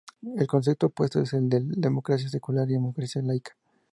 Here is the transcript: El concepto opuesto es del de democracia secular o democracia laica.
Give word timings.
El 0.35 0.47
concepto 0.47 0.87
opuesto 0.87 1.21
es 1.21 1.29
del 1.29 1.47
de 1.49 1.61
democracia 1.77 2.27
secular 2.27 2.63
o 2.63 2.71
democracia 2.71 3.21
laica. 3.21 3.51